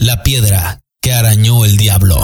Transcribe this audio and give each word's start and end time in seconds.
La 0.00 0.22
piedra 0.22 0.80
que 1.02 1.12
arañó 1.12 1.66
el 1.66 1.76
diablo. 1.76 2.16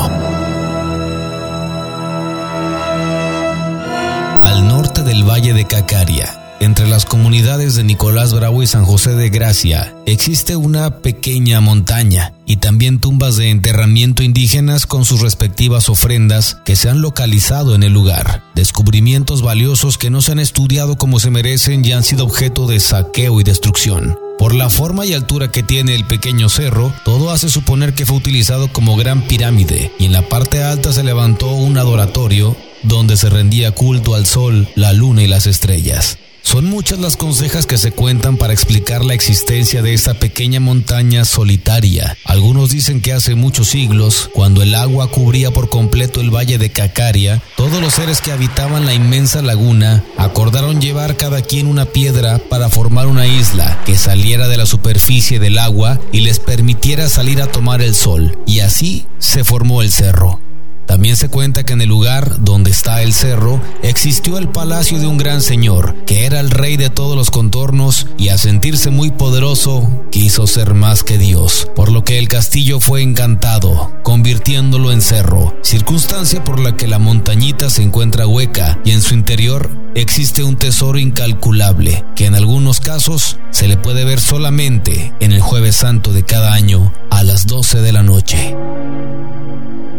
Al 4.42 4.66
norte 4.66 5.02
del 5.02 5.24
valle 5.28 5.52
de 5.52 5.66
Cacaria, 5.66 6.56
entre 6.60 6.88
las 6.88 7.04
comunidades 7.04 7.74
de 7.74 7.84
Nicolás 7.84 8.32
Bravo 8.32 8.62
y 8.62 8.66
San 8.66 8.86
José 8.86 9.14
de 9.14 9.28
Gracia 9.28 9.94
existe 10.06 10.56
una 10.56 11.02
pequeña 11.02 11.60
montaña 11.60 12.32
y 12.46 12.56
también 12.56 12.98
tumbas 12.98 13.36
de 13.36 13.50
enterramiento 13.50 14.22
indígenas 14.22 14.86
con 14.86 15.04
sus 15.04 15.20
respectivas 15.20 15.90
ofrendas 15.90 16.56
que 16.64 16.76
se 16.76 16.88
han 16.88 17.02
localizado 17.02 17.74
en 17.74 17.82
el 17.82 17.92
lugar. 17.92 18.42
Descubrimientos 18.54 19.42
valiosos 19.42 19.98
que 19.98 20.08
no 20.08 20.22
se 20.22 20.32
han 20.32 20.38
estudiado 20.38 20.96
como 20.96 21.20
se 21.20 21.28
merecen 21.28 21.84
y 21.84 21.92
han 21.92 22.04
sido 22.04 22.24
objeto 22.24 22.66
de 22.66 22.80
saqueo 22.80 23.38
y 23.38 23.44
destrucción. 23.44 24.16
Por 24.38 24.54
la 24.54 24.68
forma 24.68 25.06
y 25.06 25.14
altura 25.14 25.50
que 25.50 25.62
tiene 25.62 25.94
el 25.94 26.04
pequeño 26.04 26.50
cerro, 26.50 26.92
todo 27.04 27.30
hace 27.30 27.48
suponer 27.48 27.94
que 27.94 28.04
fue 28.04 28.18
utilizado 28.18 28.68
como 28.70 28.96
gran 28.96 29.22
pirámide 29.22 29.90
y 29.98 30.04
en 30.04 30.12
la 30.12 30.28
parte 30.28 30.62
alta 30.62 30.92
se 30.92 31.02
levantó 31.02 31.48
un 31.52 31.78
adoratorio 31.78 32.54
donde 32.82 33.16
se 33.16 33.30
rendía 33.30 33.70
culto 33.72 34.14
al 34.14 34.26
sol, 34.26 34.68
la 34.74 34.92
luna 34.92 35.22
y 35.22 35.26
las 35.26 35.46
estrellas. 35.46 36.18
Son 36.46 36.64
muchas 36.66 37.00
las 37.00 37.16
consejas 37.16 37.66
que 37.66 37.76
se 37.76 37.90
cuentan 37.90 38.36
para 38.36 38.52
explicar 38.52 39.04
la 39.04 39.14
existencia 39.14 39.82
de 39.82 39.94
esta 39.94 40.14
pequeña 40.14 40.60
montaña 40.60 41.24
solitaria. 41.24 42.16
Algunos 42.24 42.70
dicen 42.70 43.00
que 43.00 43.12
hace 43.12 43.34
muchos 43.34 43.70
siglos, 43.70 44.30
cuando 44.32 44.62
el 44.62 44.76
agua 44.76 45.10
cubría 45.10 45.50
por 45.50 45.68
completo 45.70 46.15
el 46.26 46.34
valle 46.34 46.58
de 46.58 46.70
Cacaria, 46.70 47.40
todos 47.56 47.80
los 47.80 47.94
seres 47.94 48.20
que 48.20 48.32
habitaban 48.32 48.84
la 48.84 48.94
inmensa 48.94 49.42
laguna 49.42 50.02
acordaron 50.16 50.80
llevar 50.80 51.16
cada 51.16 51.40
quien 51.40 51.68
una 51.68 51.84
piedra 51.84 52.40
para 52.50 52.68
formar 52.68 53.06
una 53.06 53.28
isla 53.28 53.80
que 53.86 53.96
saliera 53.96 54.48
de 54.48 54.56
la 54.56 54.66
superficie 54.66 55.38
del 55.38 55.56
agua 55.56 56.00
y 56.10 56.20
les 56.20 56.40
permitiera 56.40 57.08
salir 57.08 57.40
a 57.40 57.46
tomar 57.46 57.80
el 57.80 57.94
sol. 57.94 58.36
Y 58.44 58.58
así 58.58 59.06
se 59.18 59.44
formó 59.44 59.82
el 59.82 59.92
cerro. 59.92 60.40
También 60.86 61.16
se 61.16 61.28
cuenta 61.28 61.64
que 61.64 61.72
en 61.72 61.80
el 61.80 61.88
lugar 61.88 62.42
donde 62.42 62.70
está 62.70 63.02
el 63.02 63.12
cerro 63.12 63.60
existió 63.82 64.38
el 64.38 64.48
palacio 64.48 64.98
de 65.00 65.06
un 65.06 65.18
gran 65.18 65.42
señor, 65.42 65.96
que 66.06 66.26
era 66.26 66.38
el 66.38 66.50
rey 66.50 66.76
de 66.76 66.90
todos 66.90 67.16
los 67.16 67.30
contornos 67.30 68.06
y 68.16 68.28
a 68.28 68.38
sentirse 68.38 68.90
muy 68.90 69.10
poderoso 69.10 70.04
quiso 70.12 70.46
ser 70.46 70.74
más 70.74 71.02
que 71.02 71.18
Dios, 71.18 71.68
por 71.74 71.90
lo 71.90 72.04
que 72.04 72.18
el 72.18 72.28
castillo 72.28 72.78
fue 72.78 73.02
encantado, 73.02 73.92
convirtiéndolo 74.36 74.92
en 74.92 75.00
cerro, 75.00 75.56
circunstancia 75.62 76.44
por 76.44 76.60
la 76.60 76.76
que 76.76 76.86
la 76.86 76.98
montañita 76.98 77.70
se 77.70 77.82
encuentra 77.82 78.26
hueca 78.26 78.78
y 78.84 78.90
en 78.90 79.00
su 79.00 79.14
interior 79.14 79.70
existe 79.94 80.42
un 80.42 80.56
tesoro 80.56 80.98
incalculable 80.98 82.04
que 82.14 82.26
en 82.26 82.34
algunos 82.34 82.80
casos 82.80 83.38
se 83.50 83.66
le 83.66 83.78
puede 83.78 84.04
ver 84.04 84.20
solamente 84.20 85.14
en 85.20 85.32
el 85.32 85.40
jueves 85.40 85.76
santo 85.76 86.12
de 86.12 86.22
cada 86.22 86.52
año 86.52 86.92
a 87.08 87.22
las 87.22 87.46
12 87.46 87.80
de 87.80 87.92
la 87.92 88.02
noche. 88.02 88.54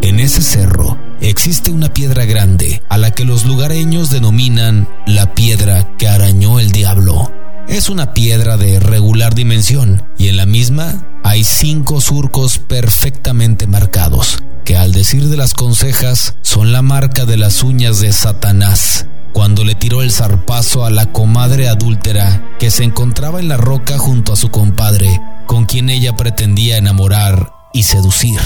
En 0.03 0.19
ese 0.19 0.43
cerro 0.43 0.99
existe 1.19 1.71
una 1.71 1.91
piedra 1.91 2.25
grande 2.25 2.83
a 2.89 2.99
la 2.99 3.09
que 3.09 3.25
los 3.25 3.43
lugareños 3.43 4.11
denominan 4.11 4.87
la 5.07 5.33
piedra 5.33 5.97
que 5.97 6.07
arañó 6.07 6.59
el 6.59 6.71
diablo. 6.71 7.33
Es 7.67 7.89
una 7.89 8.13
piedra 8.13 8.55
de 8.55 8.79
regular 8.79 9.33
dimensión 9.33 10.03
y 10.15 10.27
en 10.27 10.37
la 10.37 10.45
misma 10.45 11.06
hay 11.27 11.43
cinco 11.43 11.99
surcos 11.99 12.57
perfectamente 12.57 13.67
marcados, 13.67 14.41
que 14.63 14.77
al 14.77 14.93
decir 14.93 15.27
de 15.27 15.35
las 15.35 15.53
consejas 15.53 16.35
son 16.41 16.71
la 16.71 16.81
marca 16.81 17.25
de 17.25 17.35
las 17.35 17.63
uñas 17.63 17.99
de 17.99 18.13
Satanás, 18.13 19.07
cuando 19.33 19.65
le 19.65 19.75
tiró 19.75 20.01
el 20.01 20.13
zarpazo 20.13 20.85
a 20.85 20.89
la 20.89 21.11
comadre 21.11 21.67
adúltera 21.67 22.41
que 22.59 22.71
se 22.71 22.85
encontraba 22.85 23.41
en 23.41 23.49
la 23.49 23.57
roca 23.57 23.97
junto 23.97 24.31
a 24.31 24.37
su 24.37 24.51
compadre, 24.51 25.19
con 25.47 25.65
quien 25.65 25.89
ella 25.89 26.15
pretendía 26.15 26.77
enamorar 26.77 27.51
y 27.73 27.83
seducir 27.83 28.39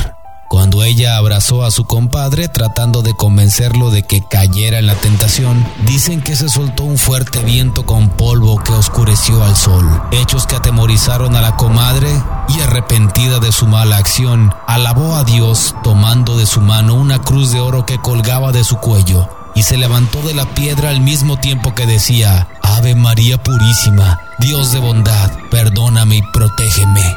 cuando 0.51 0.83
ella 0.83 1.15
abrazó 1.15 1.63
a 1.63 1.71
su 1.71 1.85
compadre 1.85 2.49
tratando 2.49 3.01
de 3.01 3.13
convencerlo 3.13 3.89
de 3.89 4.03
que 4.03 4.21
cayera 4.21 4.79
en 4.79 4.85
la 4.85 4.95
tentación, 4.95 5.65
dicen 5.85 6.21
que 6.21 6.35
se 6.35 6.49
soltó 6.49 6.83
un 6.83 6.97
fuerte 6.97 7.39
viento 7.39 7.85
con 7.85 8.09
polvo 8.09 8.61
que 8.61 8.73
oscureció 8.73 9.45
al 9.45 9.55
sol, 9.55 9.89
hechos 10.11 10.47
que 10.47 10.57
atemorizaron 10.57 11.37
a 11.37 11.41
la 11.41 11.55
comadre 11.55 12.09
y 12.49 12.59
arrepentida 12.59 13.39
de 13.39 13.53
su 13.53 13.65
mala 13.65 13.95
acción, 13.95 14.53
alabó 14.67 15.15
a 15.15 15.23
Dios 15.23 15.73
tomando 15.85 16.35
de 16.35 16.45
su 16.45 16.59
mano 16.59 16.95
una 16.95 17.19
cruz 17.19 17.53
de 17.53 17.61
oro 17.61 17.85
que 17.85 18.01
colgaba 18.01 18.51
de 18.51 18.65
su 18.65 18.75
cuello 18.75 19.29
y 19.55 19.63
se 19.63 19.77
levantó 19.77 20.21
de 20.21 20.33
la 20.33 20.53
piedra 20.53 20.89
al 20.89 20.99
mismo 20.99 21.37
tiempo 21.37 21.73
que 21.75 21.85
decía, 21.85 22.49
Ave 22.61 22.93
María 22.93 23.41
Purísima, 23.41 24.19
Dios 24.39 24.73
de 24.73 24.79
bondad, 24.79 25.31
perdóname 25.49 26.17
y 26.17 26.21
protégeme. 26.33 27.15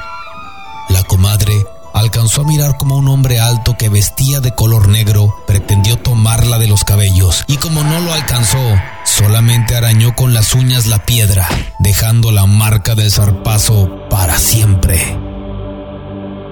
La 0.88 1.02
comadre 1.02 1.66
alcanzó 1.94 2.42
a 2.42 2.44
mirar 2.44 2.76
como 2.76 2.96
un 2.96 3.08
hombre 3.08 3.40
alto 3.40 3.76
que 3.78 3.88
vestía 3.88 4.40
de 4.40 4.54
color 4.54 4.88
negro 4.88 5.34
pretendió 5.46 5.96
tomarla 5.96 6.58
de 6.58 6.66
los 6.66 6.84
cabellos 6.84 7.44
y 7.46 7.56
como 7.56 7.82
no 7.84 8.00
lo 8.00 8.12
alcanzó, 8.12 8.58
solamente 9.04 9.76
arañó 9.76 10.14
con 10.14 10.34
las 10.34 10.54
uñas 10.54 10.86
la 10.86 11.06
piedra, 11.06 11.48
dejando 11.78 12.32
la 12.32 12.46
marca 12.46 12.94
del 12.94 13.10
zarpazo 13.10 14.08
para 14.10 14.38
siempre. 14.38 15.18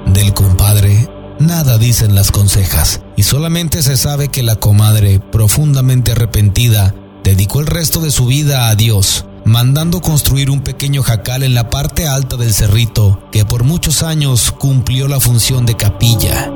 Del 0.07 0.33
compadre, 0.33 1.09
nada 1.39 1.77
dicen 1.77 2.15
las 2.15 2.31
consejas, 2.31 3.01
y 3.17 3.25
solamente 3.25 3.83
se 3.83 3.97
sabe 3.97 4.29
que 4.29 4.43
la 4.43 4.57
comadre, 4.57 5.21
profundamente 5.21 6.13
arrepentida, 6.13 6.95
dedicó 7.25 7.61
el 7.61 7.67
resto 7.67 8.01
de 8.01 8.11
su 8.11 8.27
vida 8.27 8.69
a 8.69 8.75
Dios 8.75 9.27
mandando 9.53 10.01
construir 10.01 10.49
un 10.49 10.63
pequeño 10.63 11.03
jacal 11.03 11.43
en 11.43 11.53
la 11.53 11.69
parte 11.69 12.09
alta 12.09 12.37
del 12.39 12.55
cerrito 12.55 13.23
que 13.31 13.45
por 13.45 13.65
muchos 13.65 14.03
años 14.03 14.51
cumplió 14.51 15.09
la 15.09 15.21
función 15.21 15.67
de 15.67 15.77
capilla. 15.77 16.51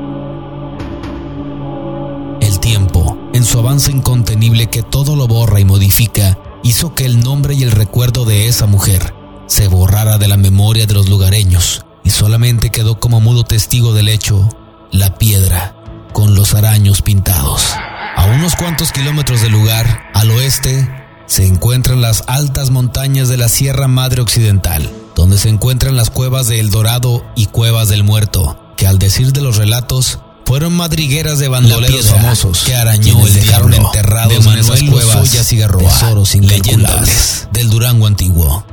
El 2.41 2.59
tiempo, 2.59 3.29
en 3.35 3.45
su 3.45 3.59
avance 3.59 3.91
incontenible 3.91 4.65
que 4.71 4.81
todo 4.81 5.15
lo 5.15 5.27
borra 5.27 5.59
y 5.59 5.65
modifica, 5.65 6.39
hizo 6.63 6.95
que 6.95 7.05
el 7.05 7.19
nombre 7.19 7.53
y 7.53 7.61
el 7.61 7.69
recuerdo 7.69 8.25
de 8.25 8.47
esa 8.47 8.65
mujer 8.65 9.13
se 9.45 9.67
borrara 9.67 10.17
de 10.17 10.27
la 10.27 10.37
memoria 10.37 10.87
de 10.87 10.95
los 10.95 11.07
lugareños 11.07 11.85
y 12.03 12.09
solamente 12.09 12.71
quedó 12.71 12.99
como 12.99 13.21
mudo 13.21 13.43
testigo 13.43 13.93
del 13.93 14.09
hecho 14.09 14.49
la 14.91 15.19
piedra 15.19 15.75
con 16.13 16.33
los 16.33 16.55
araños 16.55 17.03
pintados. 17.03 17.75
A 18.15 18.25
unos 18.25 18.55
cuantos 18.55 18.91
kilómetros 18.91 19.43
del 19.43 19.51
lugar, 19.51 20.09
al 20.15 20.31
oeste, 20.31 21.06
se 21.27 21.45
encuentran 21.45 22.01
las 22.01 22.23
altas 22.27 22.71
montañas 22.71 23.27
de 23.29 23.37
la 23.37 23.49
Sierra 23.49 23.87
Madre 23.87 24.21
Occidental, 24.21 24.89
donde 25.15 25.37
se 25.37 25.49
encuentran 25.49 25.95
las 25.95 26.09
cuevas 26.09 26.47
de 26.47 26.59
El 26.59 26.71
Dorado 26.71 27.25
y 27.35 27.47
Cuevas 27.47 27.89
del 27.89 28.03
Muerto, 28.03 28.57
que 28.77 28.87
al 28.87 28.97
decir 28.97 29.33
de 29.33 29.41
los 29.41 29.57
relatos, 29.57 30.19
fueron 30.45 30.73
madrigueras 30.73 31.39
de 31.39 31.49
bandoleros 31.49 32.05
famosos 32.05 32.63
que 32.63 32.73
arañó 32.73 33.27
el 33.27 33.33
dejaron 33.33 33.73
enterrados 33.73 34.45
en 34.45 34.57
esas 34.57 34.81
cuevas, 34.83 35.51
y 35.51 35.57
tesoros 35.57 36.35
leyendas 36.35 37.49
del 37.51 37.69
Durango 37.69 38.07
antiguo. 38.07 38.65